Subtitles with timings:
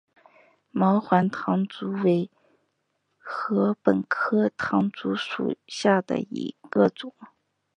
[0.71, 2.31] 毛环唐竹为
[3.19, 7.13] 禾本科唐竹属下的一个种。